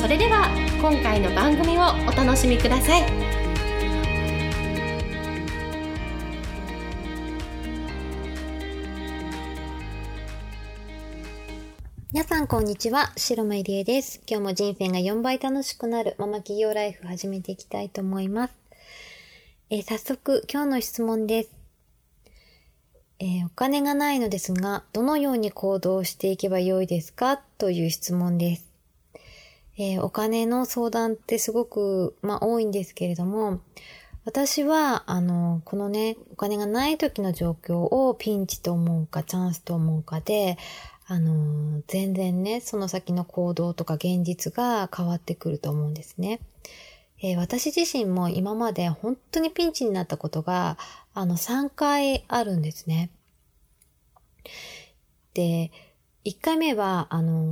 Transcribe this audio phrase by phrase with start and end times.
[0.00, 0.48] それでは
[0.80, 3.02] 今回の番組をお楽しみください
[12.10, 14.22] 皆さんこんにちは、白間入江です。
[14.26, 18.54] 今日も人生が4倍楽しくなるママ企業ライフ始めていきたいと思います。
[19.68, 21.50] えー、早速今日の質問です。
[23.18, 27.36] えー、お金がないのですが、どのように行動していけばよいですか？
[27.58, 28.69] という質問です。
[29.76, 33.60] えー、お金の相談ってすごく、まあ、多いんですけれども、
[34.24, 40.58] 私は、あの、このね、お金がない時の状況をピンチと思うか、チャンスと思うかで、
[41.06, 46.40] あの、全然ね、その先の行動とか現実が変わってくると思うんですね。
[47.22, 50.78] えー、私自身も今まで本当にピンチになったことが、
[51.14, 53.10] あの、3回あるんですね。
[55.34, 55.70] で、
[56.24, 57.44] 1回目は、あの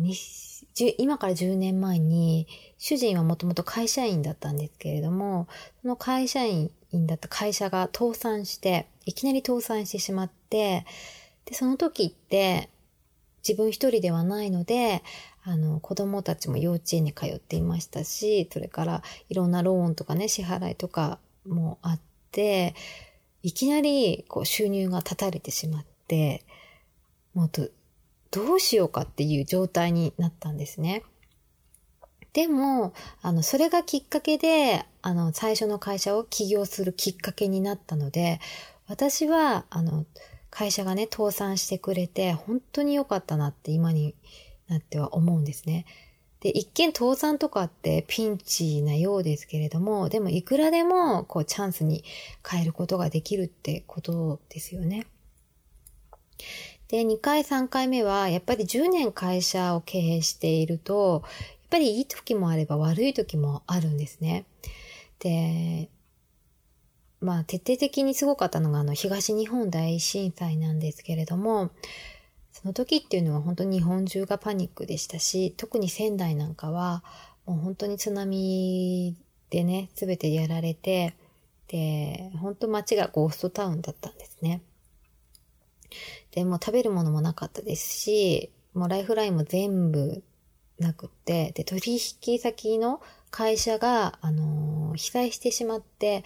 [0.00, 0.51] ー、
[0.98, 2.46] 今から10年前に、
[2.78, 5.46] 主人はもともと会社員だったんですけれども、
[5.82, 10.86] その会社員だった会社が倒産して、いきなり倒産してしまって、
[11.44, 12.70] で、その時って、
[13.46, 15.02] 自分一人ではないので、
[15.44, 22.74] あの、子供たちも幼稚園に通っていましたし、それからいろんなローンとかね、支払いとかもあって、
[23.42, 26.44] いきなりこう収入が断たれてしまって、
[27.34, 27.68] もうど
[28.32, 31.04] どうしようかっていう状態になったんですね。
[32.32, 38.40] でも、あの、それがきっかけで、あの、最初の会社を起業するきっかけになったので、
[38.88, 40.06] 私は、あの、
[40.48, 44.14] 会社がね、倒産してくれて、本当に良かったなって今に
[44.66, 45.84] なっては思うんですね。
[46.40, 52.02] で、一見倒産とかってピンチなようですけれども、でもいくらでもこうチャンスに
[52.48, 55.06] 変えることができるってことですよね。
[56.88, 61.30] で、2回3回目は、やっぱり10年会社を経営していると、やっ
[61.70, 64.44] ぱりいい時もあれば悪い時もあるんですね。
[65.18, 65.88] で、
[67.20, 71.70] まあ、徹底的にすごかったのが、あの、東日本大震災なんですけれども、
[72.52, 77.02] その時っていうのは本当に日本中がパニックでしたし、特に仙台なんかは、
[77.46, 79.16] もう本当に津波
[79.50, 81.14] でね、すべてやられて、
[81.68, 84.60] で、本当街がゴーストタウンだったんですね。
[86.30, 90.22] で、も食べるものもなかったですし、もうライフラインも全部
[90.78, 96.24] なくって、で、取引先の会社が、あのー、被災してしまって、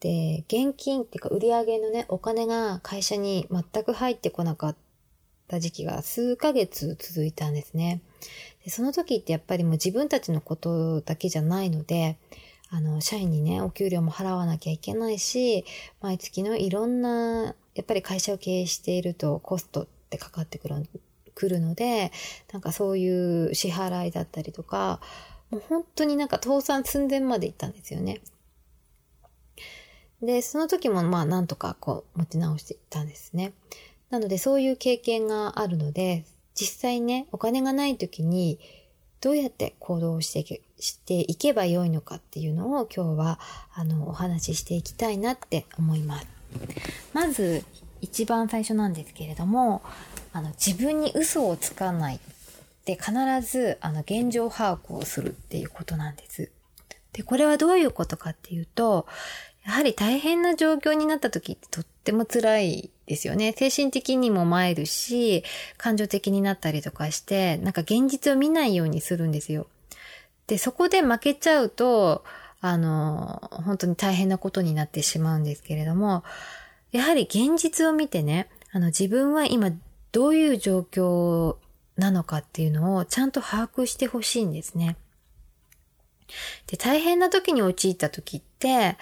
[0.00, 4.90] で、現金っていうか売り上げのね、お金が会社に全く入ってこなかった。
[5.50, 8.00] た時期が数ヶ月続いたんですね。
[8.64, 12.16] でその時ってやっぱりもう自分たちのことだけじゃないので、
[12.72, 15.64] あの、社員にね、お給料も払わなきゃいけないし、
[16.00, 20.88] 毎月のいろんな、やっぱり会社を経営しているとコストってかかってくる
[21.34, 22.12] くるので、
[22.52, 25.00] なんかそういう支払いだったりとか、
[25.50, 28.20] もう本当になんか倒産寸前まで行ったんですよね。
[30.22, 33.52] で、その時もまあなんとかこう持ち直していったんですね。
[34.10, 38.58] なのでそういう経験があるので、実際ね、お金がない時に
[39.20, 43.38] どうやって行動していけしていけばよいのかっていうのを今日は
[43.74, 46.26] あのお話ししていきたいなって思います。
[47.12, 47.64] まず
[48.00, 49.82] 一番最初なんですけれども、
[50.32, 52.20] あの自分に嘘をつかない
[52.86, 56.50] で必ずあの現状把握をするっていうことなんです。
[57.20, 59.06] で、これはどういうことかっていうと、
[59.66, 63.52] やはり大変な状況になった時ってとっても辛いですよね。
[63.54, 65.44] 精神的にも参るし、
[65.76, 69.66] 感情的になったりとかして、なんか現実を見ないようにするんですよ。
[70.46, 72.24] で、そこで負けちゃうと、
[72.62, 76.24] あの、本当に大変なことになってしまうんですけれども、
[76.90, 79.72] やはり現実を見てね、あの自分は今
[80.12, 81.56] どういう状況
[81.98, 84.96] なのかっていうのをちゃんと把握してほしいんですね。
[86.66, 88.96] で、大変な時に陥った時って、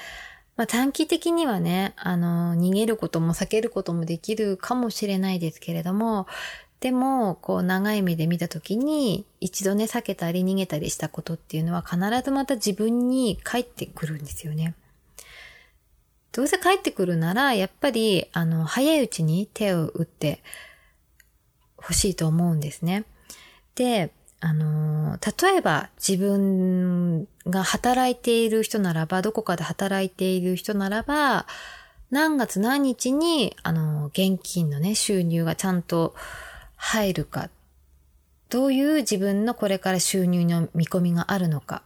[0.56, 6.26] まあ、短期的にはね、あの、逃げることも避けることもできるかもしれないですけれども、
[6.80, 14.74] でも、こう、長い目で見たときに、一度ね、避けたり逃げたりしたことっていうのは必ずまた自分に返ってくるんですよね。
[16.32, 20.42] どうせ帰ってくるなら、やっぱり、あの、早いうちに手を打って
[21.76, 23.04] ほしいと思うんですね。
[23.74, 31.46] で、あの、例えば自分が働いている人ならば、どこかで働いている人ならば、
[32.11, 36.14] 何月何日に、あの、現金のね、収入がちゃんと
[36.76, 37.50] 入るか、
[38.49, 41.82] どういう自分のこれから収入の見込みがあるのか。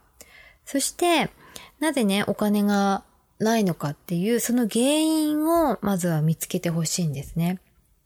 [0.64, 1.30] そして、
[1.80, 3.02] なぜね、お金が
[3.40, 7.58] ないのかっていう、その原因をまずは見つけてほしいんですね。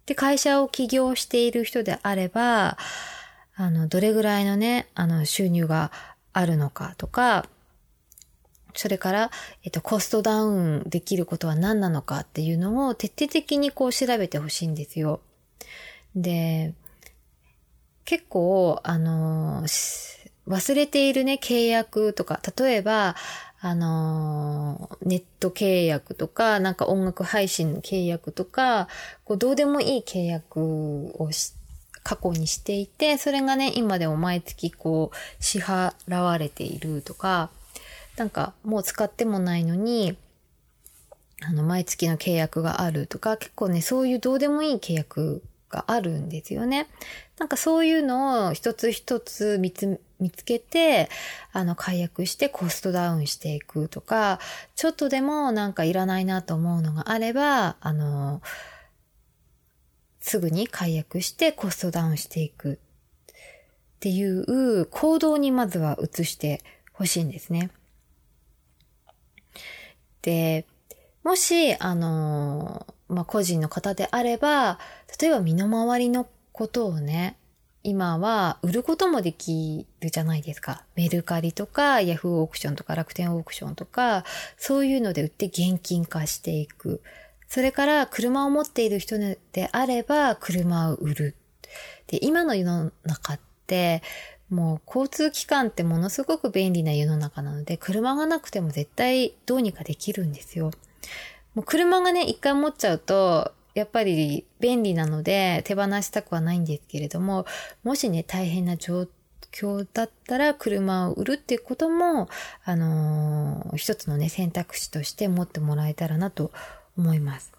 [0.06, 2.78] で、会社を起業している人であれば、
[3.58, 5.90] あの、どれぐらいのね、あの、収入が
[6.34, 7.46] あるのかとか、
[8.74, 9.30] それから、
[9.64, 15.20] えっと、コストダウンできることは何なのかっていうのを徹底的にこう調べてほしいんですよ。
[16.14, 16.74] で、
[18.04, 19.62] 結構、あの、
[20.46, 23.16] 忘れているね、契約とか、例えば、
[23.58, 28.86] あのネット契約とか、なんか音楽配信の契約とか、
[29.24, 30.60] こうどうでもいい契約
[31.18, 31.65] をして
[32.06, 37.50] 過去にしていて、それがね、今でも毎月こう、支払われているとか、
[38.16, 40.16] なんかもう使ってもないのに、
[41.42, 46.86] あの、毎月の契約があるとか、結構ね、そういうどうでもいい契約があるんですよね。
[47.40, 51.10] なんかそういうのを一つ一つ見つ見つけて、
[51.52, 54.38] あの、解約してコストダウンしていくとか、
[54.76, 58.42] ちょっとでもなんかいらないなと思うのがあれば、あの、
[60.26, 62.76] すぐに解約してコストダウンしていくっ
[64.00, 66.62] ていう行動にまずは移して
[66.92, 67.70] ほしいんですね。
[70.22, 70.66] で、
[71.22, 74.80] もし、あの、まあ、個人の方であれば、
[75.20, 77.36] 例えば身の回りのことをね、
[77.84, 80.82] 今は売ることもできるじゃないですか。
[80.96, 84.24] メルカリとか、ヤフーオークションとか、楽天オークションとか、
[84.56, 87.00] そういうので売って現金化していく。
[87.48, 89.38] それから車を持っている人で
[89.72, 91.34] あれば車を売る。
[92.06, 94.02] で、今の世の中って、
[94.50, 100.70] もう交通機関ってものすごく便利な世の中なので、車がなくても絶対どうにかできるんですよ。
[101.54, 107.44] もう車がね、一回持っちゃうと、やっぱり便利なので手放したくはないんですけれども、
[107.82, 109.08] もしね、大変な状
[109.52, 112.28] 況だったら車を売るっていうことも、
[112.64, 116.52] あのー、一つのね、選択肢として持ってもらえたらなと
[116.96, 117.52] 思います。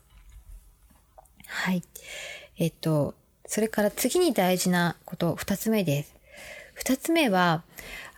[1.45, 1.83] はい。
[2.57, 6.15] えっと、それから次に大事なこと、二つ目です。
[6.73, 7.63] 二つ目は、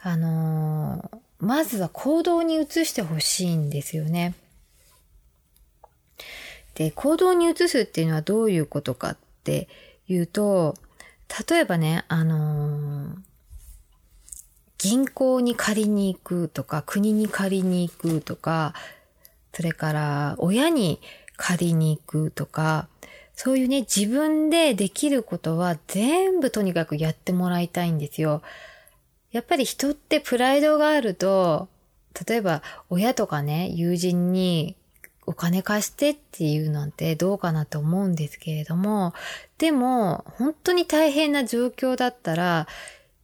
[0.01, 4.33] あのー、まずは行動に移してほしいんですよね。
[6.75, 9.67] で、行動に移すっていうのはどういうことかって
[10.07, 10.75] いうと、
[11.49, 13.17] 例えばね、あのー、
[14.77, 18.73] 銀行に借りに行くとか、国に借りに行くとか、
[19.59, 21.01] それから親に
[21.35, 22.87] 借りに行くとか、
[23.35, 28.41] そういうね、自分でできることは全部とにかくやってもらいたいんですよ。
[29.33, 31.67] やっぱり人ってプライドがあると、
[32.25, 34.77] 例えば親とかね、友人に
[35.25, 39.13] お金貸してっていうなんてどうかなと思うんですけれども、
[39.57, 42.65] でも本当に大変な状況だったら、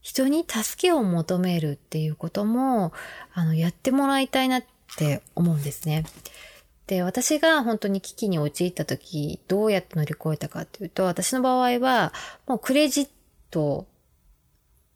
[0.01, 2.91] 人に助けを求めるっていうことも、
[3.33, 6.05] あの、やってもらいたいなっって思うんですね。
[6.87, 12.13] で、私が本当に危機に陥った時、どうやって乗り越えたかっていうと、私の場合は、
[12.47, 13.07] もうクレジッ
[13.49, 13.87] ト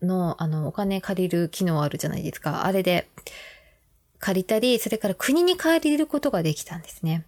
[0.01, 2.65] の、あの、お金借りる機能あるじゃないですか。
[2.65, 3.09] あれで
[4.19, 7.25] 借りたり、それから国に借りることができたんですね。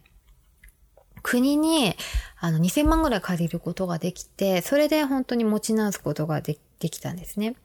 [1.23, 1.95] 国に、
[2.39, 7.55] あの、2000万ぐらい借りることができて、それで本当に持ち直すことができたんですね。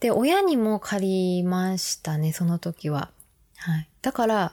[0.00, 3.10] で、親にも借りましたね、その時は。
[3.64, 3.88] はい。
[4.02, 4.52] だから、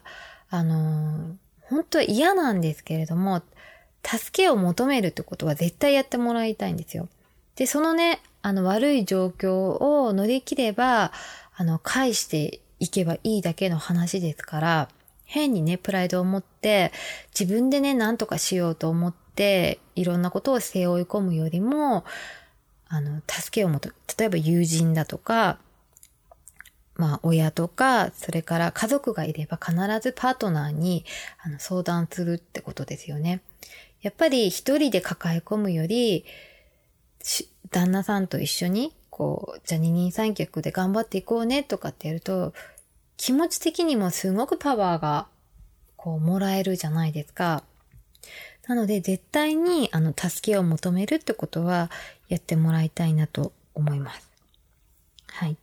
[0.49, 3.41] あの、本当は嫌なんですけれども、
[4.05, 7.09] 助けを求めるってことは絶対やってもらいたいんですよ。
[7.57, 11.11] で、そのね、あの悪い状況を乗り切れば、
[11.55, 14.89] あの、返していけばいいだけの話ですから、
[15.25, 16.93] 変にね、プライドを持って、
[17.37, 22.05] 自分でね、何とかしようと思って、いろんなことを背負い込むよりも、
[22.87, 25.59] あの、助けを求め、例えば友人だとか、
[26.95, 31.05] まあ、親とか、それから家族がいれば必ずパートナーに
[31.57, 33.41] 相談するってことですよね。
[34.01, 36.25] やっぱり一人で抱え込むより、
[37.69, 42.53] 旦那さんと一緒に、こう、じゃあ二人三脚で頑張っていこうねとかってやると、
[43.17, 45.27] 気持ち的にもすごくパワーが、
[45.95, 47.63] こう、もらえるじゃないですか。
[48.67, 51.91] なので、絶対に、あの、助けを求めるってことは、
[52.29, 54.27] やってもらいたいなと思います。
[55.27, 55.57] はい。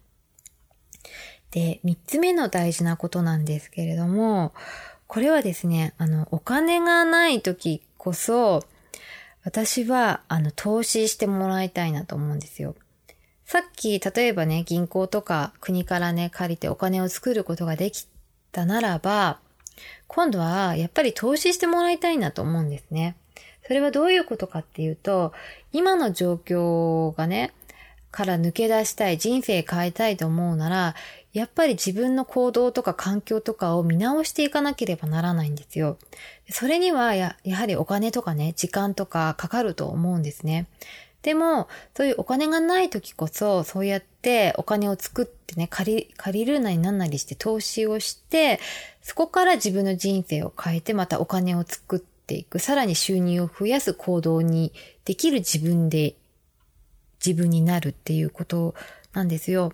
[1.50, 4.52] で、三つ目の大事なことなんですけれども、
[5.06, 8.64] これはですね、あの、お金がない時こそ、
[9.44, 12.74] 私は、あの、投資してもらいたいなと思うんですよ。
[13.46, 18.06] さっき、例えばね、銀行とか国からね、借りてお金を作ることができ
[18.52, 19.40] たならば、
[20.06, 23.16] 今度はやっぱり投資してもらいたいなと思うんですね。
[23.66, 25.32] それはどういうことかっていうと、
[25.72, 27.54] 今の状況がね、
[28.10, 30.94] から抜け出したい、人生変えたいと思うなら、
[31.32, 35.98] やっぱり自分の行動とか環境とかを見直していかなければならないんですよ。
[36.50, 40.66] それにはや、やはりお金とかね、時間とかかかると思うんですね。
[41.22, 48.60] でも、そういうお金がない時こそ、そうやってお金を作ってね、借り、借りるなりなんなりして投資をして、
[49.02, 54.72] そこから自分の人生を変えてまたお金を作っていく、さらに収入を増やす行動に
[55.04, 56.14] できる自分で、
[57.24, 58.74] 自分になるっていうこと
[59.12, 59.72] なんですよ。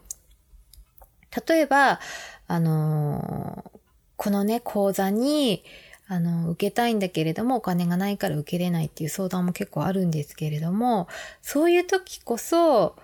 [1.49, 2.01] 例えば、
[2.47, 3.71] あの、
[4.17, 5.65] このね、講座に、
[6.07, 11.09] あの、受けたいんだけれども、お金がないから受けれないっていう相談も結構あるんですけれども、
[11.43, 12.97] そういう時こそ、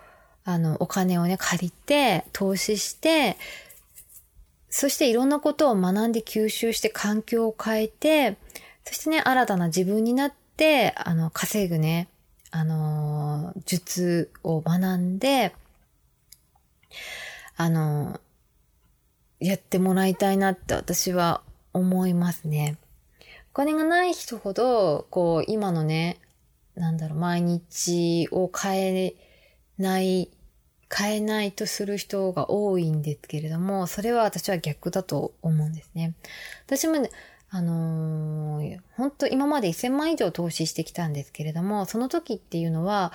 [0.45, 3.37] あの、お金をね、借りて、投資して、
[4.69, 8.37] そしていろんなことを学んで吸収して環境を変えて、
[8.85, 12.09] そしてね、新たな自分になって、あの、稼ぐね、
[12.51, 15.55] あの、術を学んで、
[17.57, 18.21] あの、
[19.39, 21.43] やってもらいたいなって私は
[21.73, 22.77] 思いますね。
[23.53, 26.21] お金がない人ほど、こう、今のね、
[26.75, 29.15] なんだろう、毎日を変え
[29.79, 30.31] ない、
[30.93, 36.15] 変えないとする人が多いんですけれども、それは私は逆だと思うんですね。
[36.67, 37.11] 私もね、
[37.53, 43.13] あのー、本当今まで1000万以上投資してきたんですけれども、その時っていうのは、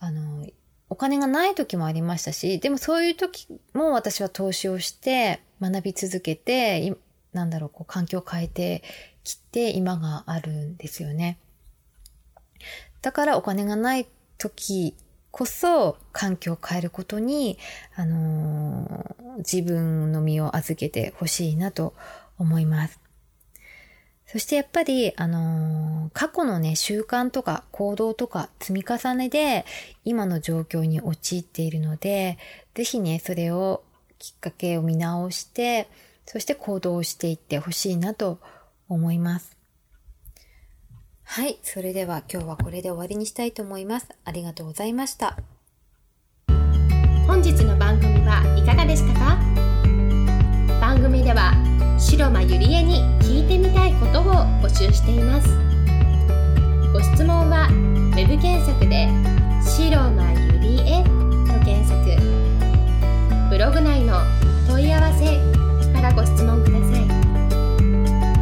[0.00, 0.52] あのー、
[0.90, 6.96] お金がない時もありましたし、でもそういう時も私は投資をして学び続けて、
[7.32, 8.82] なんだろう、こう環境を変えて
[9.22, 11.38] きて今があるんですよね。
[13.00, 14.06] だからお金がない
[14.38, 14.94] 時
[15.30, 17.58] こそ環境を変えることに、
[17.94, 21.94] あのー、自分の身を預けてほしいなと
[22.38, 22.98] 思います。
[24.32, 29.66] そしてやっぱり、あのー、過去のね、習慣とか行動とか積み重ねで
[30.06, 32.38] 今の状況に陥っているので、
[32.74, 33.82] ぜひね、それを
[34.18, 35.86] きっかけを見直して、
[36.24, 38.38] そして行動していってほしいなと
[38.88, 39.54] 思います。
[41.24, 41.58] はい。
[41.62, 44.08] それでは今日はこれで終わりにしたいと思います。
[44.24, 45.36] ありがとうございました。
[47.26, 49.38] 本日の番組はいかがでしたか？
[50.80, 51.52] 番組では
[52.02, 54.24] 白間ゆりえに聞いてみたいことを
[54.60, 55.48] 募集しています。
[56.92, 57.68] ご質問は
[58.14, 59.08] web 検索で
[59.64, 61.02] 「白間ゆりえ」
[61.46, 62.02] と検索。
[63.48, 64.18] ブログ内の
[64.68, 65.24] 「問い合わせ」
[65.94, 67.04] からご質問ください。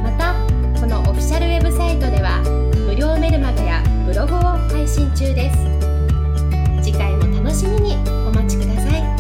[0.03, 0.35] また
[0.81, 2.41] このオフィシャルウェブサイトでは
[2.87, 4.39] 無料メルマガやブログを
[4.73, 5.59] 配信中です。
[6.83, 9.20] 次回も楽しみにお待ちください。